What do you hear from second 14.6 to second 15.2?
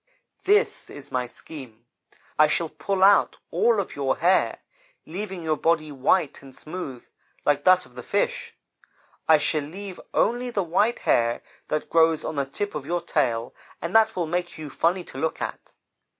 funny to